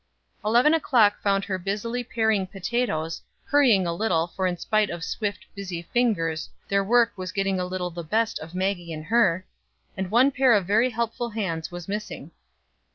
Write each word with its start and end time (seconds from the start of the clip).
Eleven 0.43 0.73
o'clock 0.73 1.21
found 1.21 1.45
her 1.45 1.59
busily 1.59 2.03
paring 2.03 2.47
potatoes 2.47 3.21
hurrying 3.45 3.85
a 3.85 3.93
little, 3.93 4.25
for 4.25 4.47
in 4.47 4.57
spite 4.57 4.89
of 4.89 5.03
swift, 5.03 5.45
busy 5.53 5.83
fingers 5.83 6.49
their 6.67 6.83
work 6.83 7.13
was 7.15 7.31
getting 7.31 7.59
a 7.59 7.65
little 7.65 7.91
the 7.91 8.03
best 8.03 8.39
of 8.39 8.55
Maggie 8.55 8.91
and 8.91 9.05
her, 9.05 9.45
and 9.95 10.09
one 10.09 10.31
pair 10.31 10.53
of 10.53 10.65
very 10.65 10.89
helpful 10.89 11.29
hands 11.29 11.69
was 11.69 11.87
missing. 11.87 12.31